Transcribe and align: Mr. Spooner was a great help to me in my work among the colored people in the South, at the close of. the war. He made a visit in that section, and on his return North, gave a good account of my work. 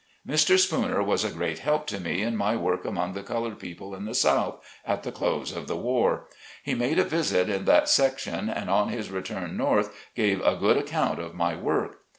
Mr. 0.27 0.57
Spooner 0.57 1.03
was 1.03 1.23
a 1.23 1.29
great 1.29 1.59
help 1.59 1.85
to 1.85 1.99
me 1.99 2.23
in 2.23 2.35
my 2.35 2.55
work 2.55 2.85
among 2.85 3.13
the 3.13 3.21
colored 3.21 3.59
people 3.59 3.93
in 3.93 4.05
the 4.05 4.15
South, 4.15 4.59
at 4.83 5.03
the 5.03 5.11
close 5.11 5.51
of. 5.55 5.67
the 5.67 5.75
war. 5.77 6.27
He 6.63 6.73
made 6.73 6.97
a 6.97 7.03
visit 7.03 7.49
in 7.49 7.65
that 7.65 7.87
section, 7.87 8.49
and 8.49 8.67
on 8.67 8.89
his 8.89 9.11
return 9.11 9.55
North, 9.55 9.95
gave 10.15 10.43
a 10.43 10.55
good 10.55 10.77
account 10.77 11.19
of 11.19 11.35
my 11.35 11.55
work. 11.55 11.99